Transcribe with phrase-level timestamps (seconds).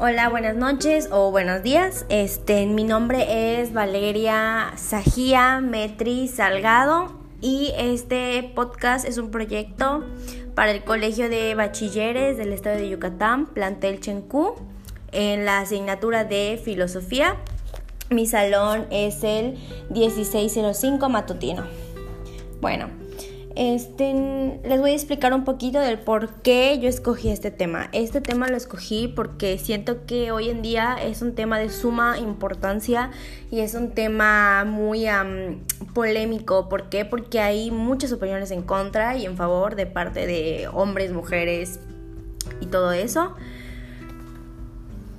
[0.00, 2.06] Hola, buenas noches o buenos días.
[2.08, 10.04] Este, mi nombre es Valeria Sajía Metri Salgado y este podcast es un proyecto
[10.54, 14.54] para el Colegio de Bachilleres del Estado de Yucatán, plantel Chencú,
[15.10, 17.34] en la asignatura de Filosofía.
[18.08, 19.58] Mi salón es el
[19.90, 21.64] 1605 matutino.
[22.60, 22.88] Bueno,
[23.58, 27.88] este, les voy a explicar un poquito del por qué yo escogí este tema.
[27.90, 32.18] Este tema lo escogí porque siento que hoy en día es un tema de suma
[32.18, 33.10] importancia
[33.50, 35.06] y es un tema muy
[35.92, 36.68] polémico.
[36.68, 37.04] ¿Por qué?
[37.04, 41.80] Porque hay muchas opiniones en contra y en favor de parte de hombres, mujeres
[42.60, 43.34] y todo eso.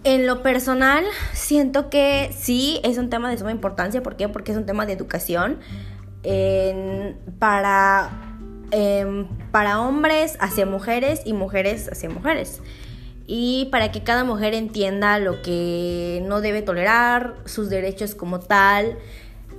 [0.05, 4.01] En lo personal, siento que sí es un tema de suma importancia.
[4.01, 4.29] ¿Por qué?
[4.29, 5.59] Porque es un tema de educación.
[7.39, 8.28] para
[8.71, 12.61] Em, para hombres hacia mujeres y mujeres hacia mujeres.
[13.25, 18.97] Y para que cada mujer entienda lo que no debe tolerar, sus derechos como tal.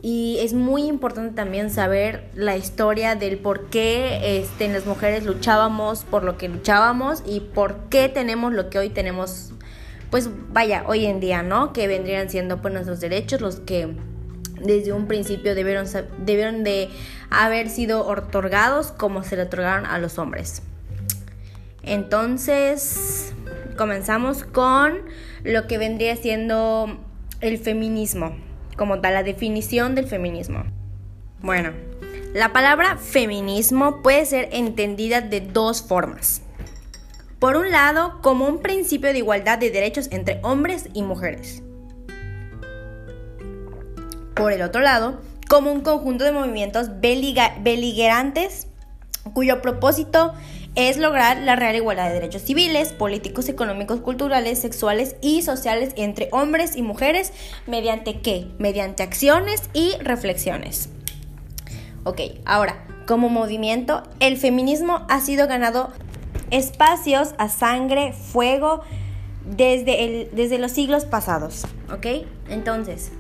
[0.02, 6.05] Y es muy importante también saber la historia del por qué este, las mujeres luchábamos
[6.05, 9.52] por lo que luchábamos y por qué tenemos lo que hoy tenemos,
[10.11, 11.72] pues vaya, hoy en día, ¿no?
[11.72, 13.95] Que vendrían siendo pues nuestros derechos, los que
[14.61, 15.86] desde un principio debieron,
[16.19, 16.89] debieron de
[17.30, 20.62] haber sido otorgados como se le otorgaron a los hombres.
[21.83, 23.33] Entonces,
[23.77, 24.98] comenzamos con
[25.44, 26.98] lo que vendría siendo
[27.41, 28.36] el feminismo,
[28.77, 30.64] como tal, la definición del feminismo.
[31.41, 31.72] Bueno,
[32.34, 36.42] la palabra feminismo puede ser entendida de dos formas.
[37.39, 41.62] Por un lado, como un principio de igualdad de derechos entre hombres y mujeres
[44.41, 48.66] por el otro lado, como un conjunto de movimientos beligerantes
[49.34, 50.33] cuyo propósito
[50.77, 56.28] es lograr la real igualdad de derechos civiles, políticos, económicos, culturales, sexuales y sociales entre
[56.33, 57.33] hombres y mujeres,
[57.67, 58.46] mediante qué?
[58.58, 60.89] Mediante acciones y reflexiones.
[62.05, 65.90] Ok, ahora, como movimiento, el feminismo ha sido ganado
[66.51, 68.83] espacios a sangre, fuego,
[69.45, 71.67] desde, el, desde los siglos pasados.
[71.92, 72.27] ¿Ok?
[72.48, 73.12] Entonces,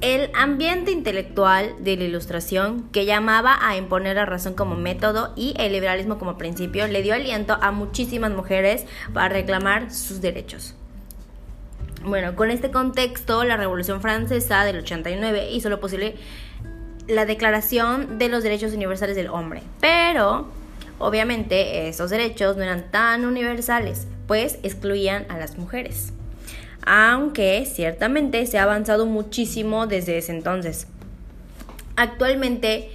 [0.00, 5.54] el ambiente intelectual de la ilustración, que llamaba a imponer la razón como método y
[5.58, 10.74] el liberalismo como principio, le dio aliento a muchísimas mujeres para reclamar sus derechos.
[12.04, 16.14] Bueno, con este contexto, la Revolución Francesa del 89 hizo lo posible
[17.08, 19.62] la Declaración de los Derechos Universales del Hombre.
[19.80, 20.48] Pero,
[20.98, 26.12] obviamente, esos derechos no eran tan universales, pues excluían a las mujeres
[26.84, 30.86] aunque ciertamente se ha avanzado muchísimo desde ese entonces.
[31.96, 32.90] Actualmente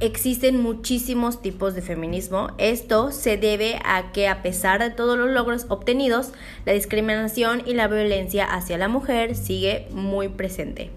[0.00, 2.50] existen muchísimos tipos de feminismo.
[2.58, 6.32] Esto se debe a que a pesar de todos los logros obtenidos,
[6.64, 10.90] la discriminación y la violencia hacia la mujer sigue muy presente,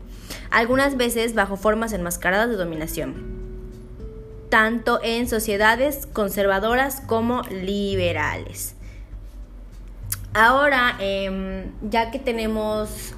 [0.50, 3.16] algunas veces bajo formas enmascaradas de dominación,
[4.50, 8.76] tanto en sociedades conservadoras como liberales.
[10.34, 13.14] Ahora, em, ya que tenemos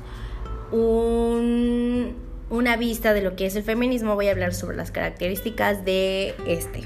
[0.71, 6.33] una vista de lo que es el feminismo, voy a hablar sobre las características de
[6.47, 6.81] este.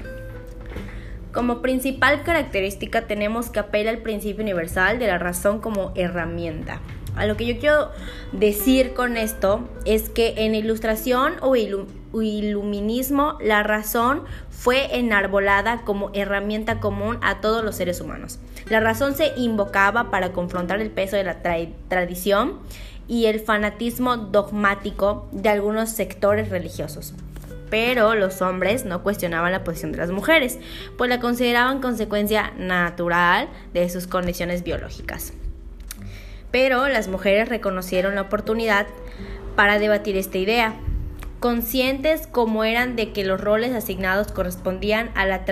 [1.32, 6.80] Como principal característica tenemos que apela al principio universal de la razón como herramienta.
[7.18, 7.90] A lo que yo quiero
[8.30, 16.78] decir con esto es que en ilustración o iluminismo la razón fue enarbolada como herramienta
[16.78, 18.38] común a todos los seres humanos.
[18.70, 21.42] La razón se invocaba para confrontar el peso de la
[21.88, 22.60] tradición
[23.08, 27.14] y el fanatismo dogmático de algunos sectores religiosos.
[27.68, 30.60] Pero los hombres no cuestionaban la posición de las mujeres,
[30.96, 35.32] pues la consideraban consecuencia natural de sus condiciones biológicas
[36.50, 38.86] pero las mujeres reconocieron la oportunidad
[39.56, 40.74] para debatir esta idea,
[41.40, 45.44] conscientes como eran de que los roles asignados correspondían a la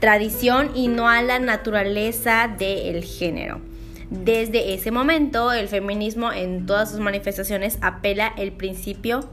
[0.00, 3.60] tradición y no a la naturaleza del género.
[4.10, 9.28] Desde ese momento, el feminismo en todas sus manifestaciones apela el principio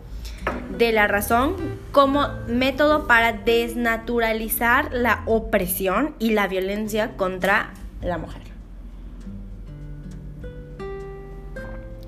[0.77, 1.55] de la razón
[1.91, 8.50] como método para desnaturalizar la opresión y la violencia contra la mujer.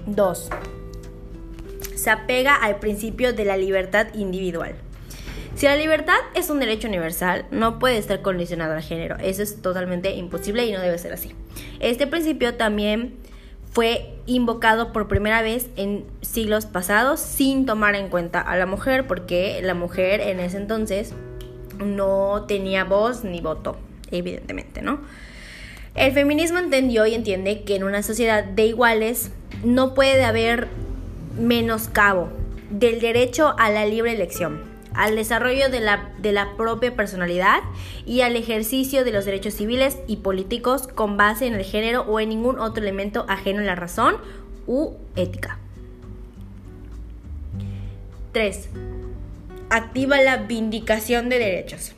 [0.05, 0.49] 2.
[1.95, 4.75] Se apega al principio de la libertad individual.
[5.55, 9.17] Si la libertad es un derecho universal, no puede estar condicionado al género.
[9.19, 11.33] Eso es totalmente imposible y no debe ser así.
[11.79, 13.15] Este principio también
[13.71, 19.07] fue invocado por primera vez en siglos pasados sin tomar en cuenta a la mujer,
[19.07, 21.13] porque la mujer en ese entonces
[21.83, 23.77] no tenía voz ni voto,
[24.11, 25.01] evidentemente, ¿no?
[25.95, 29.31] El feminismo entendió y entiende que en una sociedad de iguales
[29.63, 30.67] no puede haber
[31.37, 32.29] menoscabo
[32.69, 34.61] del derecho a la libre elección,
[34.93, 37.59] al desarrollo de la, de la propia personalidad
[38.05, 42.19] y al ejercicio de los derechos civiles y políticos con base en el género o
[42.19, 44.15] en ningún otro elemento ajeno a la razón
[44.67, 45.59] u ética.
[48.33, 48.69] 3.
[49.69, 51.93] Activa la vindicación de derechos.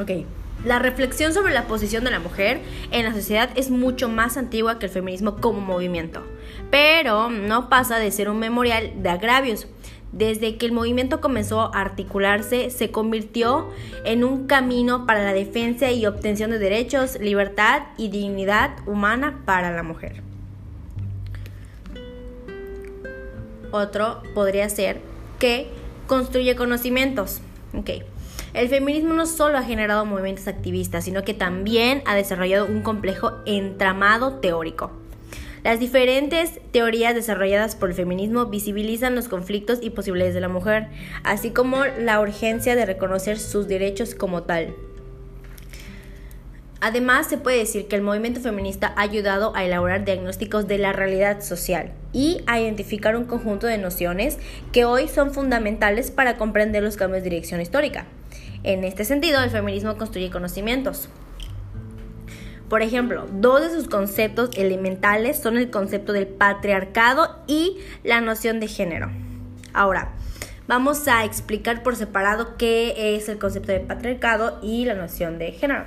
[0.00, 0.26] Ok.
[0.64, 2.60] La reflexión sobre la posición de la mujer
[2.90, 6.24] en la sociedad es mucho más antigua que el feminismo como movimiento,
[6.70, 9.66] pero no pasa de ser un memorial de agravios.
[10.12, 13.68] Desde que el movimiento comenzó a articularse, se convirtió
[14.04, 19.72] en un camino para la defensa y obtención de derechos, libertad y dignidad humana para
[19.72, 20.22] la mujer.
[23.72, 25.00] Otro podría ser
[25.38, 25.68] que
[26.06, 27.42] construye conocimientos.
[27.76, 28.02] Okay.
[28.54, 33.32] El feminismo no solo ha generado movimientos activistas, sino que también ha desarrollado un complejo
[33.44, 34.92] entramado teórico.
[35.66, 40.86] Las diferentes teorías desarrolladas por el feminismo visibilizan los conflictos y posibilidades de la mujer,
[41.24, 44.76] así como la urgencia de reconocer sus derechos como tal.
[46.80, 50.92] Además, se puede decir que el movimiento feminista ha ayudado a elaborar diagnósticos de la
[50.92, 54.38] realidad social y a identificar un conjunto de nociones
[54.70, 58.06] que hoy son fundamentales para comprender los cambios de dirección histórica.
[58.62, 61.08] En este sentido, el feminismo construye conocimientos.
[62.68, 68.58] Por ejemplo, dos de sus conceptos elementales son el concepto del patriarcado y la noción
[68.58, 69.10] de género.
[69.72, 70.12] Ahora,
[70.66, 75.52] vamos a explicar por separado qué es el concepto de patriarcado y la noción de
[75.52, 75.84] género.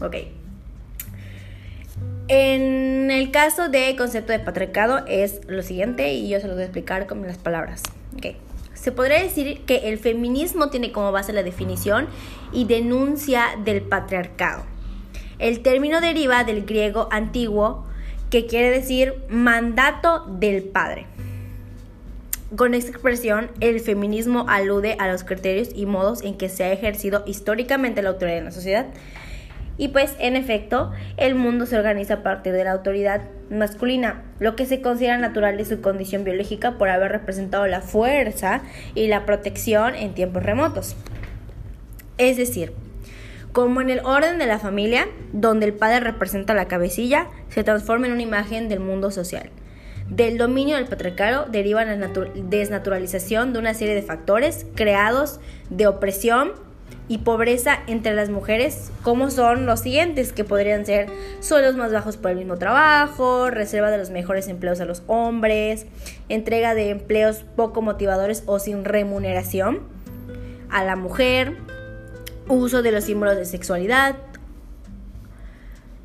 [0.00, 0.16] Ok.
[2.28, 6.62] En el caso de concepto de patriarcado es lo siguiente y yo se lo voy
[6.62, 7.82] a explicar con las palabras.
[8.16, 8.36] Okay.
[8.74, 12.06] Se podría decir que el feminismo tiene como base la definición
[12.52, 14.75] y denuncia del patriarcado.
[15.38, 17.86] El término deriva del griego antiguo
[18.30, 21.06] que quiere decir mandato del padre.
[22.54, 26.72] Con esta expresión, el feminismo alude a los criterios y modos en que se ha
[26.72, 28.86] ejercido históricamente la autoridad en la sociedad
[29.78, 34.56] y pues en efecto, el mundo se organiza a partir de la autoridad masculina, lo
[34.56, 38.62] que se considera natural de su condición biológica por haber representado la fuerza
[38.94, 40.96] y la protección en tiempos remotos.
[42.16, 42.72] Es decir,
[43.56, 48.06] como en el orden de la familia, donde el padre representa la cabecilla, se transforma
[48.06, 49.48] en una imagen del mundo social.
[50.10, 51.96] Del dominio del patriarcado deriva la
[52.34, 56.52] desnaturalización de una serie de factores creados de opresión,
[57.08, 61.08] y pobreza entre las mujeres, como son los siguientes, que podrían ser
[61.40, 65.86] sueldos más bajos por el mismo trabajo, reserva de los mejores empleos a los hombres,
[66.28, 69.80] entrega de empleos poco motivadores o sin remuneración
[70.68, 71.56] a la mujer,
[72.48, 74.16] uso de los símbolos de sexualidad,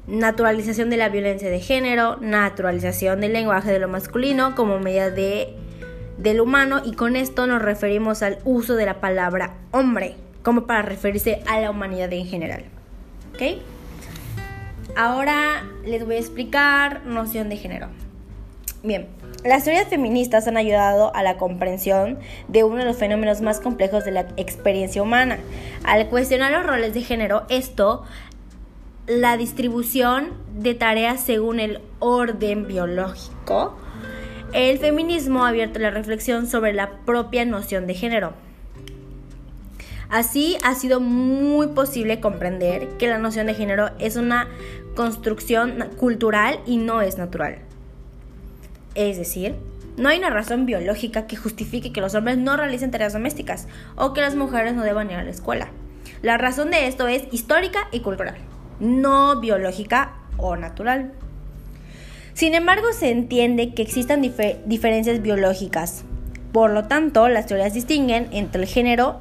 [0.08, 5.56] naturalización de la violencia de género, naturalización del lenguaje de lo masculino como medida de,
[6.18, 10.82] del humano y con esto nos referimos al uso de la palabra hombre como para
[10.82, 12.66] referirse a la humanidad en general.
[13.34, 13.62] ¿Ok?
[14.96, 17.88] Ahora les voy a explicar noción de género.
[18.84, 19.08] Bien,
[19.44, 24.06] las teorías feministas han ayudado a la comprensión de uno de los fenómenos más complejos
[24.06, 25.40] de la experiencia humana.
[25.84, 28.04] Al cuestionar los roles de género, esto,
[29.08, 33.78] la distribución de tareas según el orden biológico,
[34.54, 38.34] el feminismo ha abierto la reflexión sobre la propia noción de género.
[40.10, 44.50] Así ha sido muy posible comprender que la noción de género es una
[44.94, 47.71] construcción cultural y no es natural.
[48.96, 49.56] Es decir,
[49.98, 54.14] no hay una razón biológica que justifique que los hombres no realicen tareas domésticas o
[54.14, 55.70] que las mujeres no deban ir a la escuela.
[56.22, 58.36] La razón de esto es histórica y cultural,
[58.80, 61.14] no biológica o natural.
[62.34, 66.04] Sin embargo, se entiende que existan diferencias biológicas.
[66.52, 69.20] Por lo tanto, las teorías distinguen entre el género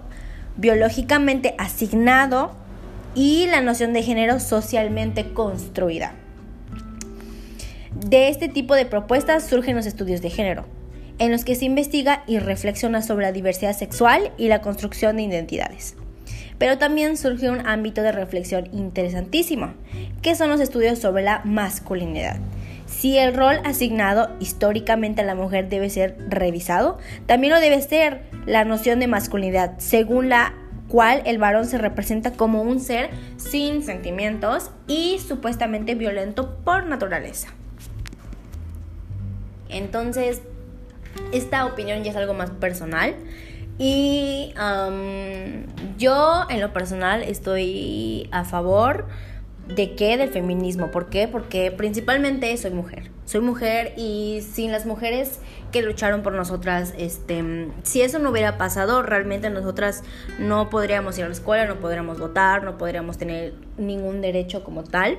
[0.57, 2.53] biológicamente asignado
[3.15, 6.15] y la noción de género socialmente construida.
[7.95, 10.65] De este tipo de propuestas surgen los estudios de género,
[11.19, 15.23] en los que se investiga y reflexiona sobre la diversidad sexual y la construcción de
[15.23, 15.97] identidades.
[16.57, 19.73] Pero también surge un ámbito de reflexión interesantísimo,
[20.23, 22.39] que son los estudios sobre la masculinidad.
[22.87, 28.23] Si el rol asignado históricamente a la mujer debe ser revisado, también lo debe ser
[28.47, 30.55] la noción de masculinidad, según la
[30.89, 37.49] cual el varón se representa como un ser sin sentimientos y supuestamente violento por naturaleza.
[39.71, 40.43] Entonces,
[41.33, 43.15] esta opinión ya es algo más personal.
[43.79, 44.53] Y
[45.97, 49.07] yo en lo personal estoy a favor
[49.75, 50.17] ¿De qué?
[50.17, 50.91] Del feminismo.
[50.91, 51.29] ¿Por qué?
[51.29, 53.11] Porque principalmente soy mujer.
[53.25, 55.39] Soy mujer y sin las mujeres
[55.71, 60.03] que lucharon por nosotras, este, si eso no hubiera pasado, realmente nosotras
[60.41, 64.83] no podríamos ir a la escuela, no podríamos votar, no podríamos tener ningún derecho como
[64.83, 65.19] tal.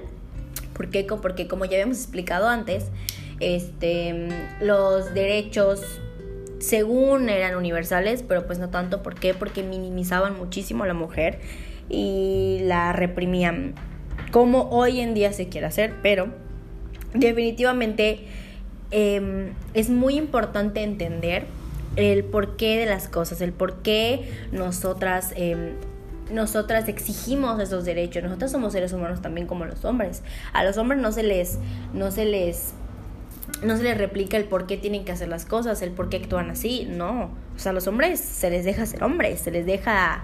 [0.73, 1.05] ¿Por qué?
[1.05, 2.87] Porque como ya habíamos explicado antes,
[3.41, 4.27] este,
[4.61, 5.81] los derechos
[6.59, 9.01] según eran universales, pero pues no tanto.
[9.03, 9.33] ¿Por qué?
[9.33, 11.39] Porque minimizaban muchísimo a la mujer
[11.89, 13.75] y la reprimían
[14.31, 16.29] como hoy en día se quiere hacer, pero
[17.13, 18.27] definitivamente
[18.91, 21.45] em, es muy importante entender
[21.95, 25.71] el porqué de las cosas, el por qué nosotras, em,
[26.31, 28.23] nosotras exigimos esos derechos.
[28.23, 30.23] Nosotras somos seres humanos también como los hombres.
[30.53, 31.59] A los hombres no se les,
[31.93, 32.73] no se les,
[33.63, 36.17] no se les replica el por qué tienen que hacer las cosas, el por qué
[36.17, 36.87] actúan así.
[36.89, 40.23] No, o sea, a los hombres se les deja ser hombres, se les deja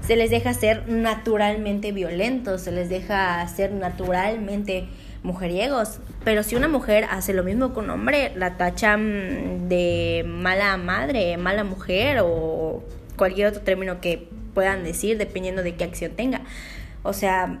[0.00, 4.88] se les deja ser naturalmente violentos, se les deja ser naturalmente
[5.22, 5.98] mujeriegos.
[6.24, 11.36] Pero si una mujer hace lo mismo con un hombre, la tachan de mala madre,
[11.36, 12.82] mala mujer o
[13.16, 16.40] cualquier otro término que puedan decir dependiendo de qué acción tenga.
[17.02, 17.60] O sea,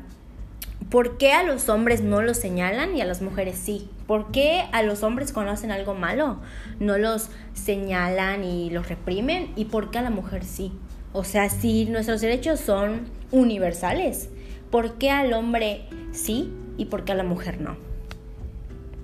[0.90, 3.90] ¿por qué a los hombres no los señalan y a las mujeres sí?
[4.06, 6.38] ¿Por qué a los hombres cuando hacen algo malo
[6.80, 9.52] no los señalan y los reprimen?
[9.56, 10.72] ¿Y por qué a la mujer sí?
[11.12, 14.30] O sea, si nuestros derechos son universales,
[14.70, 17.76] ¿por qué al hombre sí y por qué a la mujer no?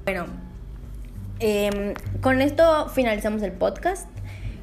[0.05, 0.26] Bueno,
[1.41, 4.09] em, con esto finalizamos el podcast.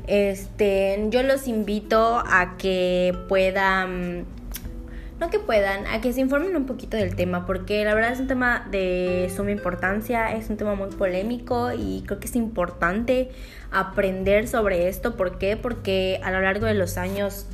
[0.07, 4.25] Este, yo los invito a que puedan
[5.21, 8.19] no que puedan, a que se informen un poquito del tema, porque la verdad es
[8.19, 13.29] un tema de suma importancia, es un tema muy polémico y creo que es importante
[13.69, 15.15] aprender sobre esto.
[15.15, 15.57] ¿Por qué?
[15.57, 17.45] Porque a lo largo de los años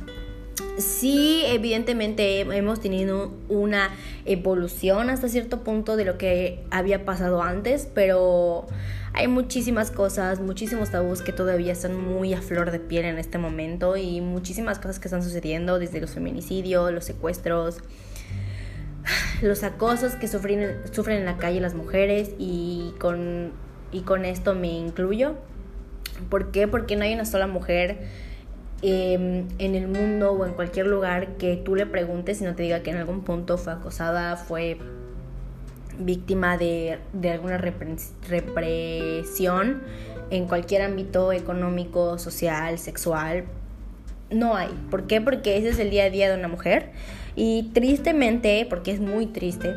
[0.78, 3.90] sí, evidentemente hemos tenido una
[4.24, 8.66] evolución hasta cierto punto de lo que había pasado antes, pero
[9.12, 13.38] hay muchísimas cosas, muchísimos tabús que todavía están muy a flor de piel en este
[13.38, 17.78] momento y muchísimas cosas que están sucediendo, desde los feminicidios, los secuestros,
[19.42, 23.52] los acosos que sufren, sufren en la calle las mujeres y con,
[23.92, 25.34] y con esto me incluyo.
[26.30, 26.68] ¿Por qué?
[26.68, 27.98] Porque no hay una sola mujer
[28.82, 32.62] em, en el mundo o en cualquier lugar que tú le preguntes y no te
[32.62, 34.78] diga que en algún punto fue acosada, fue
[35.98, 36.98] víctima de,
[37.30, 37.58] alguna
[38.28, 39.82] represión
[40.30, 43.46] en cualquier ámbito económico, social, sexual.
[44.30, 44.68] No hay.
[44.90, 45.20] ¿Por qué?
[45.20, 46.92] Porque ese es el día a día de una mujer.
[47.34, 49.74] Y tristemente, porque es muy triste,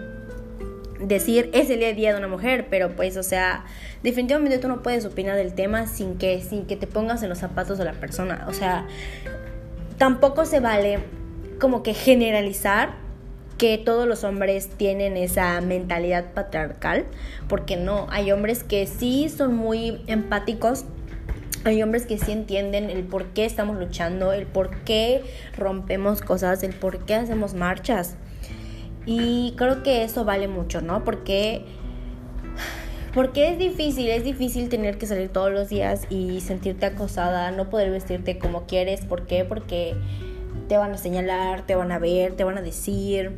[1.01, 3.65] decir es el día a día de una mujer, pero pues, o sea,
[4.03, 7.39] definitivamente tú no puedes opinar del tema sin que, sin que te pongas en los
[7.39, 8.45] zapatos de la persona.
[8.47, 8.87] O sea,
[9.97, 10.99] tampoco se vale
[11.59, 12.93] como que generalizar
[13.57, 17.05] que todos los hombres tienen esa mentalidad patriarcal,
[17.47, 20.85] porque no, hay hombres que sí son muy empáticos,
[21.63, 25.21] hay hombres que sí entienden el por qué estamos luchando, el por qué
[25.55, 28.15] rompemos cosas, el por qué hacemos marchas.
[29.05, 31.03] Y creo que eso vale mucho, ¿no?
[31.03, 31.65] Porque
[33.13, 37.69] porque es difícil, es difícil tener que salir todos los días y sentirte acosada, no
[37.69, 39.05] poder vestirte como quieres.
[39.05, 39.43] ¿Por qué?
[39.43, 39.95] Porque
[40.69, 43.37] te van a señalar, te van a ver, te van a decir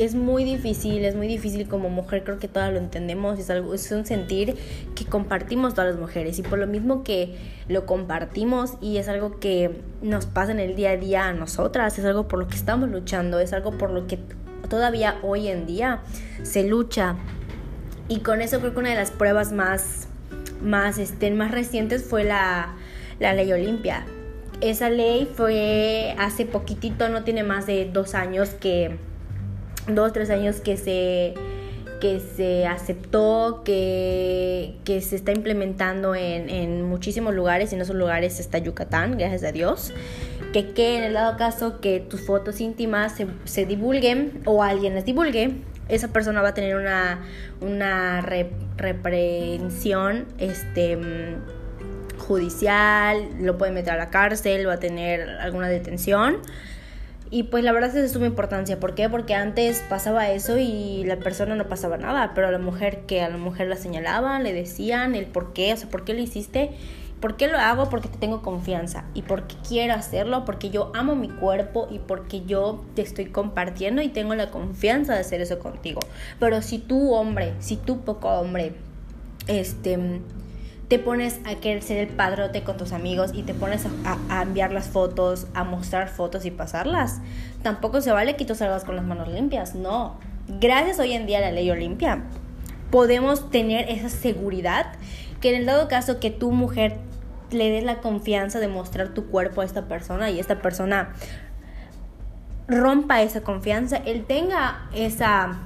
[0.00, 3.74] es muy difícil, es muy difícil como mujer, creo que todas lo entendemos, es algo,
[3.74, 4.56] es un sentir
[4.94, 7.36] que compartimos todas las mujeres y por lo mismo que
[7.68, 11.98] lo compartimos y es algo que nos pasa en el día a día a nosotras,
[11.98, 14.18] es algo por lo que estamos luchando, es algo por lo que
[14.70, 16.00] todavía hoy en día
[16.44, 17.16] se lucha.
[18.08, 20.08] Y con eso creo que una de las pruebas más,
[20.62, 22.74] más, este, más recientes fue la,
[23.18, 24.06] la ley Olimpia.
[24.62, 29.09] Esa ley fue hace poquitito, no tiene más de dos años que
[29.88, 31.34] dos, tres años que se,
[32.00, 37.96] que se aceptó, que, que se está implementando en, en, muchísimos lugares, y en esos
[37.96, 39.92] lugares está Yucatán, gracias a Dios.
[40.52, 44.94] Que, que en el dado caso que tus fotos íntimas se, se divulguen o alguien
[44.94, 45.54] las divulgue,
[45.90, 47.20] esa persona va a tener una,
[47.60, 48.20] una
[48.76, 50.98] reprensión este,
[52.18, 56.38] judicial, lo puede meter a la cárcel, va a tener alguna detención.
[57.32, 58.80] Y pues la verdad es de suma importancia.
[58.80, 59.08] ¿Por qué?
[59.08, 63.22] Porque antes pasaba eso y la persona no pasaba nada, pero a la mujer que
[63.22, 66.20] a la mujer la señalaban, le decían el por qué, o sea, ¿por qué lo
[66.20, 66.70] hiciste?
[67.20, 67.88] ¿Por qué lo hago?
[67.88, 72.44] Porque te tengo confianza y porque quiero hacerlo, porque yo amo mi cuerpo y porque
[72.46, 76.00] yo te estoy compartiendo y tengo la confianza de hacer eso contigo.
[76.40, 78.72] Pero si tú hombre, si tú poco hombre,
[79.46, 79.98] este
[80.90, 84.72] te pones a querer ser el padrote con tus amigos y te pones a, enviar
[84.72, 87.20] las fotos, a mostrar fotos y pasarlas.
[87.62, 90.18] Tampoco se vale que tú salgas con las manos limpias, no.
[90.48, 92.24] Gracias hoy en día a la ley Olimpia,
[92.90, 94.94] podemos tener esa seguridad
[95.40, 96.96] que en el dado caso que tu mujer
[97.52, 101.14] le des la confianza de mostrar tu cuerpo a esta persona y esta persona
[102.66, 105.60] rompa esa confianza, él tenga esa,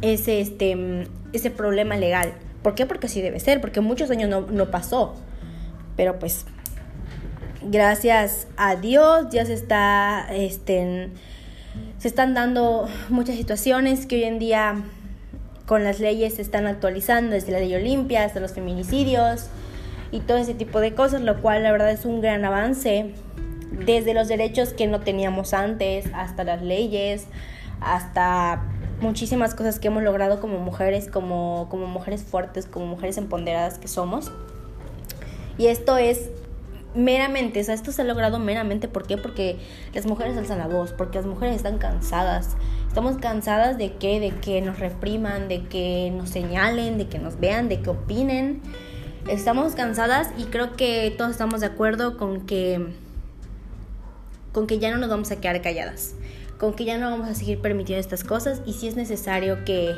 [0.00, 2.34] ese, este, ese problema legal
[2.64, 2.86] ¿Por qué?
[2.86, 5.14] Porque así debe ser, porque muchos años no, pasó.
[5.98, 6.46] Pero pues,
[7.60, 11.10] gracias a Dios ya se está, este,
[11.98, 14.82] se están dando muchas situaciones que hoy en día
[15.66, 19.48] con las leyes se están actualizando, desde la ley Olimpia hasta los feminicidios
[20.10, 23.12] y todo ese tipo de cosas, lo cual la verdad es un gran avance,
[23.84, 27.26] desde los derechos que no teníamos antes, hasta las leyes,
[27.82, 28.62] hasta
[29.04, 33.86] muchísimas cosas que hemos logrado como mujeres, como, como mujeres fuertes, como mujeres empoderadas que
[33.86, 34.32] somos.
[35.58, 36.30] Y esto es
[36.94, 39.18] meramente, o sea, esto se ha logrado meramente, ¿por qué?
[39.18, 39.58] Porque
[39.92, 42.56] las mujeres alzan la voz, porque las mujeres están cansadas.
[42.88, 47.38] Estamos cansadas de que, de que nos repriman, de que nos señalen, de que nos
[47.38, 48.62] vean, de que opinen.
[49.28, 52.94] Estamos cansadas y creo que todos estamos de acuerdo con que
[54.52, 56.14] con que ya no nos vamos a quedar calladas
[56.58, 59.94] con que ya no vamos a seguir permitiendo estas cosas y si es necesario que,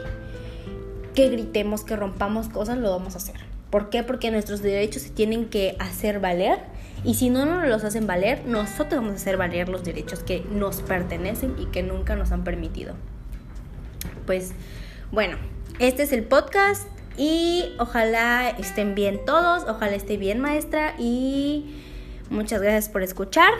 [1.14, 3.36] que gritemos, que rompamos cosas, lo vamos a hacer.
[3.70, 4.02] ¿Por qué?
[4.02, 6.58] Porque nuestros derechos se tienen que hacer valer
[7.04, 10.44] y si no nos los hacen valer, nosotros vamos a hacer valer los derechos que
[10.50, 12.94] nos pertenecen y que nunca nos han permitido.
[14.24, 14.52] Pues
[15.12, 15.36] bueno,
[15.78, 21.76] este es el podcast y ojalá estén bien todos, ojalá esté bien maestra y
[22.30, 23.52] muchas gracias por escuchar.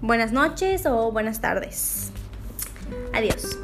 [0.00, 2.11] Buenas noches o buenas tardes.
[3.12, 3.58] Adiós.